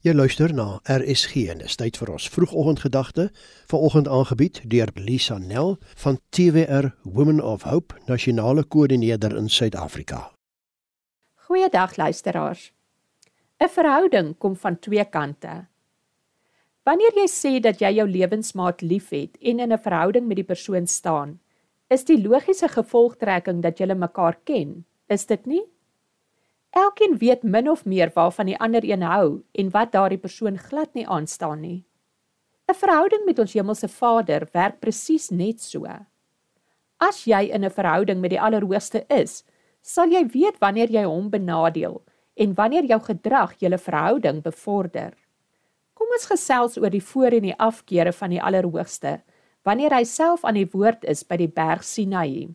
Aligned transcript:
Jy 0.00 0.14
luister 0.16 0.48
na 0.56 0.78
RSG 0.88 1.42
en 1.52 1.58
dis 1.60 1.74
tyd 1.76 1.98
vir 2.00 2.08
ons 2.14 2.26
vroegoggendgedagte, 2.32 3.26
vanoggend 3.68 4.06
aangebied 4.08 4.62
deur 4.72 4.88
Lisa 4.96 5.34
Nel 5.36 5.74
van 6.00 6.16
TWR 6.32 6.86
Women 7.04 7.42
of 7.44 7.66
Hope, 7.68 7.98
nasionale 8.08 8.64
koördineerder 8.64 9.34
in 9.36 9.50
Suid-Afrika. 9.52 10.30
Goeiedag 11.44 11.98
luisteraars. 12.00 12.72
'n 13.60 13.68
Verhouding 13.68 14.38
kom 14.38 14.56
van 14.56 14.78
twee 14.78 15.04
kante. 15.04 15.66
Wanneer 16.82 17.12
jy 17.20 17.28
sê 17.28 17.60
dat 17.60 17.80
jy 17.80 17.92
jou 17.92 18.08
lewensmaat 18.08 18.80
liefhet 18.80 19.36
en 19.40 19.60
in 19.60 19.72
'n 19.72 19.78
verhouding 19.84 20.26
met 20.26 20.36
die 20.36 20.48
persoon 20.48 20.86
staan, 20.86 21.40
is 21.90 22.04
die 22.04 22.22
logiese 22.28 22.68
gevolgtrekking 22.68 23.60
dat 23.62 23.78
julle 23.78 23.94
mekaar 23.94 24.38
ken, 24.44 24.86
is 25.08 25.26
dit 25.26 25.46
nie? 25.46 25.64
Elkeen 26.70 27.18
weet 27.18 27.42
min 27.42 27.70
of 27.70 27.84
meer 27.84 28.10
waarvan 28.14 28.46
die 28.46 28.58
ander 28.58 28.84
een 28.84 29.02
hou 29.02 29.42
en 29.52 29.70
wat 29.70 29.92
daardie 29.92 30.18
persoon 30.18 30.58
glad 30.58 30.94
nie 30.94 31.06
aanstaan 31.06 31.60
nie. 31.60 31.84
'n 32.68 32.74
Verhouding 32.74 33.24
met 33.26 33.38
ons 33.38 33.52
hemelse 33.52 33.88
Vader 33.88 34.48
werk 34.52 34.80
presies 34.80 35.30
net 35.30 35.60
so. 35.60 35.86
As 37.00 37.24
jy 37.24 37.50
in 37.50 37.64
'n 37.64 37.70
verhouding 37.70 38.20
met 38.20 38.30
die 38.30 38.40
Allerhoogste 38.40 39.04
is, 39.08 39.44
sal 39.82 40.08
jy 40.08 40.26
weet 40.26 40.60
wanneer 40.60 40.90
jy 40.90 41.04
hom 41.04 41.30
benadeel 41.30 42.02
en 42.36 42.54
wanneer 42.54 42.84
jou 42.84 43.00
gedrag 43.00 43.54
julle 43.58 43.78
verhouding 43.78 44.42
bevorder. 44.42 45.12
Kom 45.94 46.06
ons 46.12 46.26
gesels 46.26 46.78
oor 46.78 46.90
die 46.90 47.02
voor 47.02 47.32
en 47.32 47.42
die 47.42 47.58
afkeere 47.58 48.12
van 48.12 48.30
die 48.30 48.42
Allerhoogste 48.42 49.20
wanneer 49.62 49.92
hy 49.92 50.04
self 50.04 50.44
aan 50.44 50.54
die 50.54 50.68
woord 50.72 51.04
is 51.04 51.24
by 51.24 51.36
die 51.36 51.48
berg 51.48 51.82
Sinai. 51.84 52.48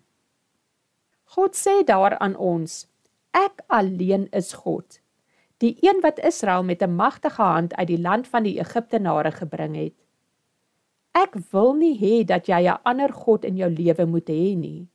God 1.36 1.56
sê 1.56 1.84
daar 1.86 2.18
aan 2.18 2.36
ons: 2.36 2.88
Ek 3.36 3.66
alleen 3.68 4.30
is 4.32 4.54
God, 4.56 5.02
die 5.60 5.74
een 5.84 5.98
wat 6.04 6.22
Israel 6.24 6.64
met 6.64 6.82
'n 6.82 6.96
magtige 6.96 7.42
hand 7.42 7.76
uit 7.76 7.88
die 7.88 8.00
land 8.00 8.28
van 8.28 8.44
die 8.44 8.60
Egiptenare 8.60 9.32
gebring 9.32 9.76
het. 9.76 9.98
Ek 11.12 11.36
wil 11.52 11.74
nie 11.74 12.00
hê 12.00 12.24
dat 12.24 12.48
jy 12.48 12.64
'n 12.64 12.80
ander 12.84 13.14
god 13.14 13.46
in 13.46 13.58
jou 13.58 13.70
lewe 13.70 14.06
moet 14.06 14.30
hê 14.30 14.56
nie. 14.56 14.88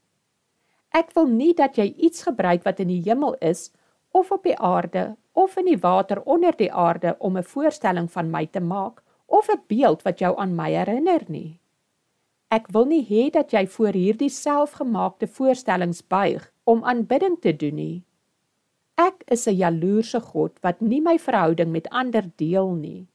Ek 0.91 1.12
wil 1.14 1.27
nie 1.27 1.55
dat 1.55 1.77
jy 1.77 1.94
iets 1.97 2.22
gebruik 2.22 2.64
wat 2.64 2.80
in 2.80 2.88
die 2.88 3.02
hemel 3.02 3.36
is 3.41 3.72
of 4.10 4.30
op 4.32 4.42
die 4.42 4.58
aarde 4.58 5.16
of 5.32 5.56
in 5.56 5.64
die 5.64 5.78
water 5.78 6.22
onder 6.22 6.56
die 6.56 6.72
aarde 6.72 7.16
om 7.19 7.36
'n 7.36 7.42
voorstelling 7.42 8.10
van 8.10 8.30
my 8.30 8.47
te 8.47 8.60
maak 8.60 9.02
of 9.27 9.48
'n 9.48 9.62
beeld 9.66 10.02
wat 10.02 10.19
jou 10.19 10.38
aan 10.38 10.54
my 10.54 10.70
herinner 10.70 11.25
nie. 11.28 11.60
Ek 12.48 12.66
wil 12.72 12.84
nie 12.84 13.06
hê 13.06 13.30
dat 13.30 13.50
jy 13.50 13.66
voor 13.66 13.92
hierdie 13.92 14.30
selfgemaakte 14.30 15.27
voorstellings 15.27 16.06
buig 16.06 16.52
om 16.64 16.84
aanbidding 16.84 17.41
te 17.41 17.56
doen 17.56 17.75
nie. 17.75 18.04
Ek 19.01 19.23
is 19.33 19.48
'n 19.48 19.56
jaloerse 19.56 20.20
God 20.20 20.59
wat 20.61 20.83
nie 20.83 21.01
my 21.01 21.17
verhouding 21.17 21.73
met 21.73 21.89
ander 21.89 22.27
deel 22.37 22.75
nie. 22.75 23.09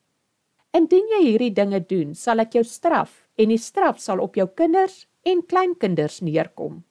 Indien 0.74 1.06
jy 1.14 1.20
hierdie 1.26 1.54
dinge 1.54 1.80
doen, 1.80 2.16
sal 2.16 2.40
ek 2.40 2.56
jou 2.58 2.64
straf 2.64 3.28
en 3.38 3.50
die 3.54 3.62
straf 3.62 4.00
sal 4.00 4.20
op 4.20 4.36
jou 4.36 4.48
kinders 4.48 5.06
en 5.24 5.44
kleinkinders 5.46 6.22
neerkom. 6.22 6.84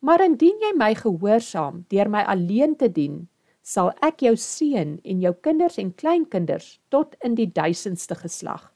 Maar 0.00 0.24
indien 0.24 0.56
jy 0.60 0.72
my 0.76 0.94
gehoorsaam 0.94 1.84
deur 1.92 2.08
my 2.08 2.24
alleen 2.24 2.74
te 2.76 2.88
dien, 2.88 3.28
sal 3.62 3.92
ek 4.00 4.20
jou 4.20 4.34
seën 4.36 4.98
en 5.04 5.20
jou 5.20 5.34
kinders 5.34 5.78
en 5.78 5.92
kleinkinders 5.92 6.80
tot 6.88 7.16
in 7.20 7.34
die 7.34 7.50
duisendste 7.52 8.14
geslag. 8.14 8.72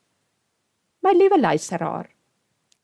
My 1.00 1.12
liewe 1.16 1.40
luisteraar, 1.40 2.08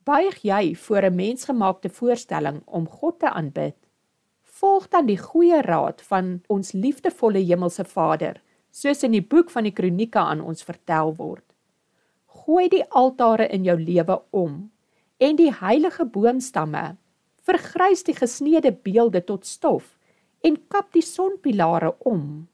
buig 0.04 0.40
jy 0.42 0.74
voor 0.74 1.04
'n 1.04 1.16
mensgemaakte 1.16 1.88
voorstelling 1.88 2.62
om 2.66 2.88
God 2.88 3.20
te 3.20 3.30
aanbid? 3.30 3.76
Volg 4.60 4.86
dan 4.92 5.08
die 5.08 5.18
goeie 5.18 5.60
raad 5.66 6.02
van 6.10 6.38
ons 6.52 6.72
liefdevolle 6.72 7.42
hemelse 7.42 7.84
Vader, 7.90 8.38
soos 8.70 9.02
in 9.06 9.14
die 9.14 9.24
boek 9.24 9.50
van 9.50 9.66
die 9.66 9.74
Kronieke 9.74 10.20
aan 10.22 10.42
ons 10.42 10.66
vertel 10.66 11.14
word. 11.18 11.44
Gooi 12.44 12.68
die 12.70 12.84
altare 12.90 13.48
in 13.54 13.66
jou 13.66 13.76
lewe 13.80 14.20
om 14.30 14.64
en 15.22 15.36
die 15.38 15.50
heilige 15.54 16.04
boomstamme, 16.04 16.96
vergrys 17.46 18.02
die 18.06 18.16
gesneede 18.16 18.72
beelde 18.72 19.22
tot 19.24 19.46
stof 19.46 19.94
en 20.44 20.58
kap 20.68 20.90
die 20.92 21.04
sonpilare 21.04 21.94
om. 22.06 22.46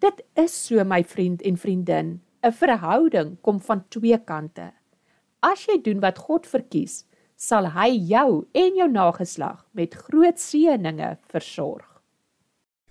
Dit 0.00 0.22
is 0.40 0.54
so 0.54 0.84
my 0.84 1.02
vriend 1.04 1.42
en 1.42 1.56
vriendin, 1.56 2.20
'n 2.42 2.52
verhouding 2.52 3.36
kom 3.40 3.60
van 3.60 3.84
twee 3.88 4.18
kante. 4.18 4.72
As 5.42 5.66
jy 5.66 5.78
doen 5.82 6.00
wat 6.00 6.18
God 6.18 6.46
verkies, 6.46 7.04
sal 7.36 7.70
hy 7.74 7.90
jou 8.08 8.44
en 8.52 8.78
jou 8.78 8.90
nageslag 8.90 9.64
met 9.72 9.94
groot 9.94 10.40
seëninge 10.40 11.16
versorg. 11.30 11.88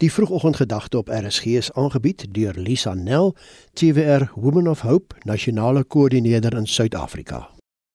Die 0.01 0.11
vroegoggendgedagte 0.11 0.97
op 0.97 1.09
RSG 1.09 1.45
is 1.45 1.71
aangebied 1.79 2.25
deur 2.33 2.57
Lisa 2.57 2.93
Nel, 2.93 3.35
TWR 3.73 4.31
Women 4.35 4.67
of 4.67 4.81
Hope, 4.81 5.15
nasionale 5.23 5.83
koördineerder 5.83 6.57
in 6.57 6.67
Suid-Afrika. 6.67 7.52